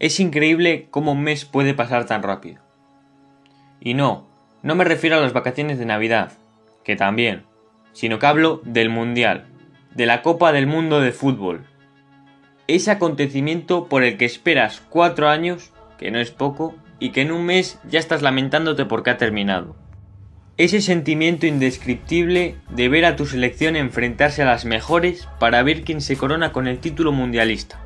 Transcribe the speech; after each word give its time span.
Es 0.00 0.20
increíble 0.20 0.86
cómo 0.90 1.12
un 1.12 1.22
mes 1.22 1.44
puede 1.44 1.74
pasar 1.74 2.06
tan 2.06 2.22
rápido. 2.22 2.62
Y 3.80 3.94
no, 3.94 4.28
no 4.62 4.74
me 4.76 4.84
refiero 4.84 5.16
a 5.16 5.20
las 5.20 5.32
vacaciones 5.32 5.78
de 5.78 5.86
Navidad, 5.86 6.32
que 6.84 6.94
también, 6.94 7.44
sino 7.92 8.18
que 8.18 8.26
hablo 8.26 8.60
del 8.64 8.90
Mundial, 8.90 9.46
de 9.94 10.06
la 10.06 10.22
Copa 10.22 10.52
del 10.52 10.68
Mundo 10.68 11.00
de 11.00 11.10
Fútbol. 11.10 11.66
Ese 12.68 12.92
acontecimiento 12.92 13.88
por 13.88 14.04
el 14.04 14.16
que 14.16 14.24
esperas 14.24 14.82
cuatro 14.88 15.28
años, 15.28 15.72
que 15.98 16.12
no 16.12 16.20
es 16.20 16.30
poco, 16.30 16.76
y 17.00 17.10
que 17.10 17.22
en 17.22 17.32
un 17.32 17.44
mes 17.44 17.80
ya 17.88 17.98
estás 17.98 18.22
lamentándote 18.22 18.84
porque 18.84 19.10
ha 19.10 19.18
terminado. 19.18 19.74
Ese 20.58 20.80
sentimiento 20.80 21.46
indescriptible 21.46 22.56
de 22.70 22.88
ver 22.88 23.04
a 23.04 23.16
tu 23.16 23.26
selección 23.26 23.74
enfrentarse 23.74 24.42
a 24.42 24.46
las 24.46 24.64
mejores 24.64 25.28
para 25.38 25.62
ver 25.62 25.82
quién 25.82 26.00
se 26.00 26.16
corona 26.16 26.52
con 26.52 26.66
el 26.66 26.78
título 26.78 27.12
mundialista. 27.12 27.80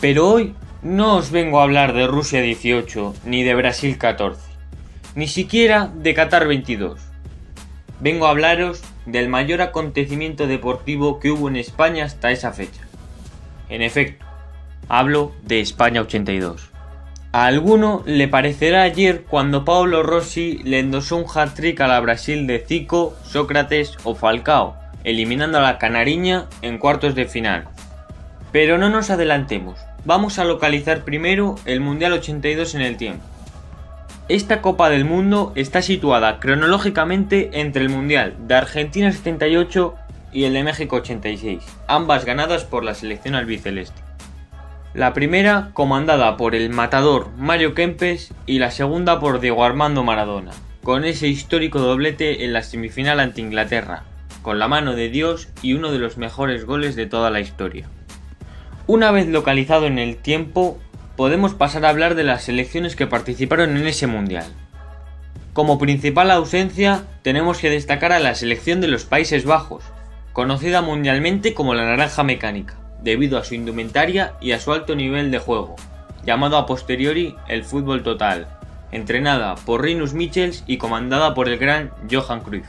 Pero 0.00 0.28
hoy 0.28 0.54
no 0.82 1.16
os 1.16 1.30
vengo 1.30 1.60
a 1.60 1.64
hablar 1.64 1.92
de 1.92 2.06
Rusia 2.06 2.40
18 2.40 3.14
ni 3.26 3.42
de 3.42 3.54
Brasil 3.54 3.98
14, 3.98 4.40
ni 5.14 5.28
siquiera 5.28 5.90
de 5.94 6.14
Qatar 6.14 6.46
22. 6.46 6.98
Vengo 8.00 8.26
a 8.26 8.30
hablaros 8.30 8.82
del 9.04 9.28
mayor 9.28 9.60
acontecimiento 9.60 10.46
deportivo 10.46 11.20
que 11.20 11.30
hubo 11.30 11.48
en 11.48 11.56
España 11.56 12.06
hasta 12.06 12.30
esa 12.30 12.52
fecha. 12.52 12.80
En 13.68 13.82
efecto, 13.82 14.24
hablo 14.88 15.32
de 15.42 15.60
España 15.60 16.00
82. 16.00 16.70
A 17.32 17.44
alguno 17.44 18.02
le 18.06 18.26
parecerá 18.26 18.82
ayer 18.82 19.24
cuando 19.24 19.66
Paulo 19.66 20.02
Rossi 20.02 20.62
le 20.64 20.78
endosó 20.78 21.16
un 21.16 21.26
hat-trick 21.32 21.78
a 21.82 21.88
la 21.88 22.00
Brasil 22.00 22.46
de 22.46 22.58
Zico, 22.58 23.14
Sócrates 23.22 23.98
o 24.04 24.14
Falcao, 24.14 24.76
eliminando 25.04 25.58
a 25.58 25.62
la 25.62 25.78
Canariña 25.78 26.46
en 26.62 26.78
cuartos 26.78 27.14
de 27.14 27.26
final. 27.26 27.68
Pero 28.50 28.78
no 28.78 28.88
nos 28.88 29.10
adelantemos, 29.10 29.78
vamos 30.04 30.38
a 30.38 30.44
localizar 30.44 31.04
primero 31.04 31.56
el 31.64 31.80
Mundial 31.80 32.12
82 32.12 32.74
en 32.74 32.80
el 32.82 32.96
tiempo. 32.96 33.24
Esta 34.28 34.62
Copa 34.62 34.90
del 34.90 35.04
Mundo 35.04 35.52
está 35.56 35.82
situada 35.82 36.38
cronológicamente 36.38 37.50
entre 37.60 37.82
el 37.82 37.88
Mundial 37.88 38.36
de 38.46 38.54
Argentina 38.54 39.10
78 39.10 39.94
y 40.32 40.44
el 40.44 40.52
de 40.52 40.62
México 40.62 40.96
86, 40.96 41.64
ambas 41.88 42.24
ganadas 42.24 42.64
por 42.64 42.84
la 42.84 42.94
selección 42.94 43.34
albiceleste. 43.34 44.00
La 44.94 45.12
primera 45.14 45.70
comandada 45.72 46.36
por 46.36 46.54
el 46.54 46.70
matador 46.70 47.30
Mario 47.36 47.74
Kempes 47.74 48.32
y 48.46 48.58
la 48.58 48.70
segunda 48.70 49.20
por 49.20 49.40
Diego 49.40 49.64
Armando 49.64 50.04
Maradona, 50.04 50.52
con 50.82 51.04
ese 51.04 51.28
histórico 51.28 51.80
doblete 51.80 52.44
en 52.44 52.52
la 52.52 52.62
semifinal 52.62 53.20
ante 53.20 53.40
Inglaterra, 53.40 54.04
con 54.42 54.58
la 54.58 54.68
mano 54.68 54.94
de 54.94 55.08
Dios 55.08 55.48
y 55.62 55.74
uno 55.74 55.92
de 55.92 55.98
los 55.98 56.16
mejores 56.16 56.64
goles 56.64 56.96
de 56.96 57.06
toda 57.06 57.30
la 57.30 57.40
historia. 57.40 57.88
Una 58.92 59.12
vez 59.12 59.28
localizado 59.28 59.86
en 59.86 60.00
el 60.00 60.16
tiempo, 60.16 60.76
podemos 61.14 61.54
pasar 61.54 61.84
a 61.86 61.90
hablar 61.90 62.16
de 62.16 62.24
las 62.24 62.42
selecciones 62.42 62.96
que 62.96 63.06
participaron 63.06 63.76
en 63.76 63.86
ese 63.86 64.08
mundial. 64.08 64.46
Como 65.52 65.78
principal 65.78 66.28
ausencia, 66.32 67.04
tenemos 67.22 67.58
que 67.58 67.70
destacar 67.70 68.10
a 68.10 68.18
la 68.18 68.34
selección 68.34 68.80
de 68.80 68.88
los 68.88 69.04
Países 69.04 69.44
Bajos, 69.44 69.84
conocida 70.32 70.82
mundialmente 70.82 71.54
como 71.54 71.74
la 71.74 71.84
Naranja 71.84 72.24
Mecánica 72.24 72.80
debido 73.00 73.38
a 73.38 73.44
su 73.44 73.54
indumentaria 73.54 74.34
y 74.40 74.50
a 74.50 74.58
su 74.58 74.72
alto 74.72 74.96
nivel 74.96 75.30
de 75.30 75.38
juego, 75.38 75.76
llamado 76.26 76.56
a 76.56 76.66
posteriori 76.66 77.36
el 77.46 77.62
fútbol 77.62 78.02
total, 78.02 78.48
entrenada 78.90 79.54
por 79.54 79.84
Rinus 79.84 80.14
Michels 80.14 80.64
y 80.66 80.78
comandada 80.78 81.32
por 81.34 81.48
el 81.48 81.58
gran 81.58 81.92
Johan 82.10 82.40
Cruyff. 82.40 82.66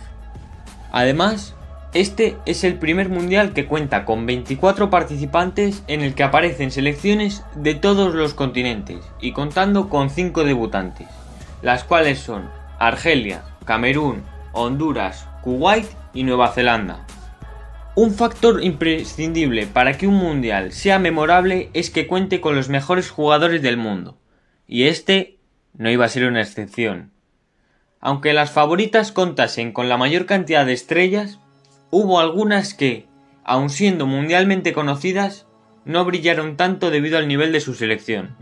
Además, 0.91 1.55
este 1.93 2.37
es 2.45 2.63
el 2.63 2.75
primer 2.75 3.09
mundial 3.09 3.51
que 3.51 3.65
cuenta 3.65 4.05
con 4.05 4.25
24 4.25 4.89
participantes 4.89 5.83
en 5.87 6.01
el 6.01 6.13
que 6.15 6.23
aparecen 6.23 6.71
selecciones 6.71 7.43
de 7.55 7.75
todos 7.75 8.15
los 8.15 8.33
continentes 8.33 8.99
y 9.19 9.33
contando 9.33 9.89
con 9.89 10.09
5 10.09 10.45
debutantes, 10.45 11.07
las 11.61 11.83
cuales 11.83 12.19
son 12.19 12.49
Argelia, 12.79 13.43
Camerún, 13.65 14.23
Honduras, 14.53 15.27
Kuwait 15.41 15.85
y 16.13 16.23
Nueva 16.23 16.53
Zelanda. 16.53 17.05
Un 17.93 18.13
factor 18.13 18.63
imprescindible 18.63 19.67
para 19.67 19.97
que 19.97 20.07
un 20.07 20.15
mundial 20.15 20.71
sea 20.71 20.97
memorable 20.97 21.69
es 21.73 21.89
que 21.89 22.07
cuente 22.07 22.39
con 22.39 22.55
los 22.55 22.69
mejores 22.69 23.09
jugadores 23.09 23.61
del 23.61 23.75
mundo, 23.75 24.17
y 24.65 24.83
este 24.83 25.39
no 25.73 25.89
iba 25.89 26.05
a 26.05 26.09
ser 26.09 26.25
una 26.25 26.41
excepción. 26.41 27.11
Aunque 27.99 28.31
las 28.31 28.51
favoritas 28.51 29.11
contasen 29.11 29.73
con 29.73 29.89
la 29.89 29.97
mayor 29.97 30.25
cantidad 30.25 30.65
de 30.65 30.73
estrellas, 30.73 31.39
hubo 31.91 32.19
algunas 32.19 32.73
que, 32.73 33.07
aun 33.43 33.69
siendo 33.69 34.07
mundialmente 34.07 34.73
conocidas, 34.73 35.45
no 35.85 36.03
brillaron 36.05 36.57
tanto 36.57 36.89
debido 36.89 37.17
al 37.17 37.27
nivel 37.27 37.51
de 37.51 37.59
su 37.59 37.73
selección. 37.75 38.35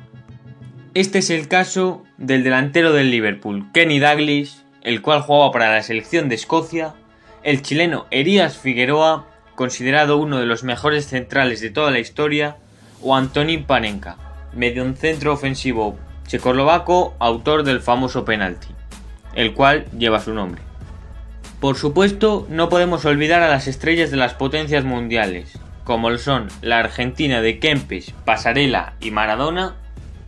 Este 0.93 1.19
es 1.19 1.29
el 1.29 1.47
caso 1.47 2.03
del 2.17 2.43
delantero 2.43 2.93
del 2.93 3.11
Liverpool, 3.11 3.71
Kenny 3.73 3.99
Dalglish, 3.99 4.63
el 4.81 5.01
cual 5.01 5.21
jugaba 5.21 5.51
para 5.51 5.73
la 5.73 5.83
selección 5.83 6.29
de 6.29 6.35
Escocia, 6.35 6.95
el 7.43 7.61
chileno 7.61 8.05
Erías 8.11 8.57
Figueroa 8.57 9.27
considerado 9.55 10.17
uno 10.17 10.39
de 10.39 10.45
los 10.45 10.63
mejores 10.63 11.07
centrales 11.07 11.59
de 11.59 11.69
toda 11.69 11.91
la 11.91 11.99
historia, 11.99 12.55
o 13.01 13.13
Antonín 13.13 13.65
Panenka, 13.65 14.15
medio 14.53 14.89
centro 14.95 15.33
ofensivo 15.33 15.97
checoslovaco, 16.27 17.13
autor 17.19 17.63
del 17.63 17.81
famoso 17.81 18.23
penalti, 18.23 18.69
el 19.35 19.53
cual 19.53 19.85
lleva 19.97 20.21
su 20.21 20.33
nombre. 20.33 20.68
Por 21.59 21.75
supuesto, 21.75 22.47
no 22.49 22.69
podemos 22.69 23.03
olvidar 23.03 23.41
a 23.41 23.49
las 23.49 23.67
estrellas 23.67 24.11
de 24.11 24.17
las 24.17 24.33
potencias 24.33 24.85
mundiales, 24.85 25.59
como 25.83 26.17
son 26.17 26.47
la 26.61 26.79
Argentina 26.79 27.41
de 27.41 27.59
Kempes, 27.59 28.13
Pasarela 28.23 28.93
y 29.01 29.11
Maradona, 29.11 29.75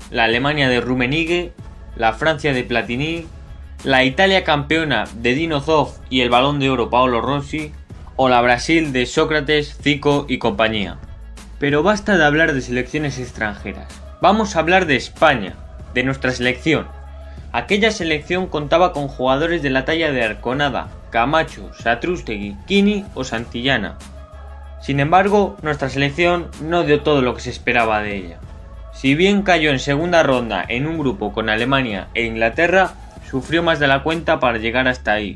la 0.10 0.26
Alemania 0.26 0.68
de 0.68 0.82
Rummenigge, 0.82 1.54
la 1.96 2.12
Francia 2.12 2.52
de 2.54 2.66
Platini, 2.66 3.28
la 3.86 4.04
Italia 4.04 4.44
campeona 4.44 5.06
de 5.14 5.34
Dino 5.34 5.62
Zoff 5.62 6.00
y 6.10 6.20
el 6.20 6.30
Balón 6.30 6.60
de 6.60 6.70
Oro 6.70 6.90
Paolo 6.90 7.22
Rossi, 7.22 7.72
o 8.18 8.28
la 8.28 8.42
Brasil 8.42 8.92
de 8.92 9.06
Sócrates, 9.06 9.78
Zico 9.82 10.26
y 10.28 10.38
compañía. 10.38 10.98
Pero 11.60 11.82
basta 11.82 12.18
de 12.18 12.26
hablar 12.26 12.54
de 12.54 12.60
selecciones 12.60 13.20
extranjeras. 13.20 13.88
Vamos 14.22 14.56
a 14.56 14.60
hablar 14.60 14.86
de 14.86 14.98
España, 14.98 15.56
de 15.94 16.04
nuestra 16.04 16.32
selección. 16.32 16.88
Aquella 17.54 17.92
selección 17.92 18.48
contaba 18.48 18.92
con 18.92 19.08
jugadores 19.08 19.64
de 19.64 19.70
la 19.70 19.86
talla 19.86 20.12
de 20.12 20.24
Arconada, 20.24 20.90
Camacho, 21.12 21.72
Satrústegui, 21.74 22.58
Kini 22.66 23.06
o 23.14 23.24
Santillana. 23.24 23.98
Sin 24.82 25.00
embargo, 25.00 25.58
nuestra 25.62 25.90
selección 25.90 26.48
no 26.62 26.84
dio 26.84 27.02
todo 27.02 27.22
lo 27.22 27.36
que 27.36 27.42
se 27.42 27.52
esperaba 27.52 28.02
de 28.02 28.16
ella. 28.16 28.40
Si 28.94 29.14
bien 29.14 29.44
cayó 29.44 29.70
en 29.70 29.80
segunda 29.80 30.24
ronda 30.24 30.66
en 30.68 30.88
un 30.88 30.98
grupo 30.98 31.32
con 31.32 31.50
Alemania 31.50 32.08
e 32.16 32.26
Inglaterra, 32.26 32.94
sufrió 33.30 33.62
más 33.62 33.80
de 33.80 33.88
la 33.88 34.04
cuenta 34.04 34.40
para 34.40 34.58
llegar 34.58 34.88
hasta 34.88 35.14
ahí, 35.14 35.36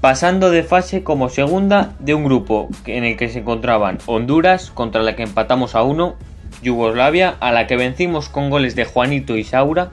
pasando 0.00 0.50
de 0.50 0.62
fase 0.62 1.02
como 1.02 1.28
segunda 1.28 1.92
de 1.98 2.14
un 2.14 2.24
grupo 2.24 2.68
en 2.86 3.04
el 3.04 3.16
que 3.16 3.28
se 3.28 3.40
encontraban 3.40 3.98
Honduras, 4.06 4.70
contra 4.70 5.02
la 5.02 5.16
que 5.16 5.24
empatamos 5.24 5.74
a 5.74 5.82
uno, 5.82 6.16
Yugoslavia, 6.62 7.36
a 7.40 7.52
la 7.52 7.66
que 7.66 7.76
vencimos 7.76 8.28
con 8.28 8.50
goles 8.50 8.74
de 8.74 8.84
Juanito 8.84 9.36
y 9.36 9.44
Saura, 9.44 9.90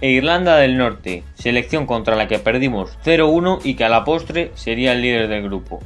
e 0.00 0.10
Irlanda 0.10 0.56
del 0.56 0.76
Norte, 0.76 1.24
selección 1.34 1.86
contra 1.86 2.16
la 2.16 2.28
que 2.28 2.38
perdimos 2.38 2.96
0-1 3.04 3.60
y 3.64 3.74
que 3.74 3.84
a 3.84 3.88
la 3.88 4.04
postre 4.04 4.52
sería 4.54 4.92
el 4.92 5.02
líder 5.02 5.28
del 5.28 5.42
grupo. 5.42 5.80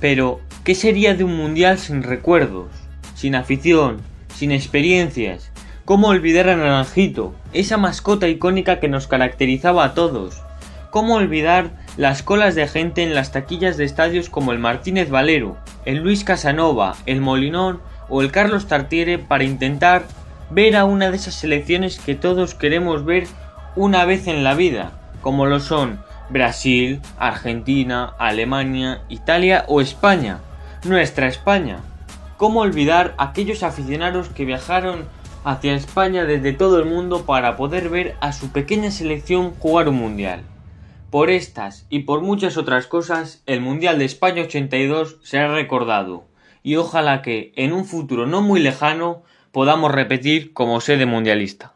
Pero, 0.00 0.40
¿qué 0.64 0.74
sería 0.74 1.14
de 1.14 1.24
un 1.24 1.36
mundial 1.36 1.78
sin 1.78 2.02
recuerdos, 2.02 2.68
sin 3.14 3.34
afición, 3.34 4.00
sin 4.34 4.52
experiencias? 4.52 5.50
¿Cómo 5.84 6.08
olvidar 6.08 6.48
a 6.48 6.56
Naranjito, 6.56 7.34
esa 7.52 7.76
mascota 7.76 8.28
icónica 8.28 8.78
que 8.78 8.88
nos 8.88 9.08
caracterizaba 9.08 9.84
a 9.84 9.94
todos? 9.94 10.40
¿Cómo 10.90 11.16
olvidar 11.16 11.70
las 11.96 12.22
colas 12.22 12.54
de 12.54 12.66
gente 12.68 13.02
en 13.02 13.14
las 13.14 13.32
taquillas 13.32 13.76
de 13.76 13.84
estadios 13.84 14.30
como 14.30 14.52
el 14.52 14.58
Martínez 14.58 15.10
Valero, 15.10 15.56
el 15.84 15.98
Luis 15.98 16.24
Casanova, 16.24 16.96
el 17.06 17.20
Molinón 17.20 17.80
o 18.08 18.22
el 18.22 18.30
Carlos 18.30 18.66
Tartiere 18.66 19.18
para 19.18 19.44
intentar 19.44 20.04
ver 20.50 20.76
a 20.76 20.84
una 20.84 21.10
de 21.10 21.16
esas 21.16 21.34
selecciones 21.34 21.98
que 21.98 22.14
todos 22.14 22.54
queremos 22.54 23.04
ver 23.04 23.26
una 23.76 24.04
vez 24.04 24.26
en 24.26 24.42
la 24.42 24.54
vida, 24.54 24.92
como 25.22 25.46
lo 25.46 25.60
son 25.60 26.02
Brasil, 26.28 27.00
Argentina, 27.18 28.14
Alemania, 28.18 29.02
Italia 29.08 29.64
o 29.68 29.80
España, 29.80 30.40
nuestra 30.84 31.28
España. 31.28 31.80
¿Cómo 32.36 32.60
olvidar 32.60 33.14
aquellos 33.18 33.62
aficionados 33.62 34.28
que 34.28 34.44
viajaron 34.44 35.04
hacia 35.44 35.74
España 35.74 36.24
desde 36.24 36.52
todo 36.52 36.78
el 36.78 36.86
mundo 36.86 37.24
para 37.26 37.56
poder 37.56 37.88
ver 37.88 38.16
a 38.20 38.32
su 38.32 38.50
pequeña 38.50 38.90
selección 38.90 39.54
jugar 39.58 39.88
un 39.88 39.96
mundial? 39.96 40.42
Por 41.10 41.30
estas 41.30 41.86
y 41.90 42.00
por 42.00 42.22
muchas 42.22 42.56
otras 42.56 42.86
cosas, 42.86 43.42
el 43.46 43.60
Mundial 43.60 43.98
de 43.98 44.04
España 44.04 44.42
82 44.42 45.16
será 45.24 45.52
recordado, 45.52 46.24
y 46.62 46.76
ojalá 46.76 47.20
que, 47.20 47.52
en 47.56 47.72
un 47.72 47.84
futuro 47.84 48.26
no 48.26 48.42
muy 48.42 48.60
lejano, 48.60 49.24
podamos 49.52 49.92
repetir 49.92 50.52
como 50.52 50.80
sede 50.80 51.06
mundialista. 51.06 51.74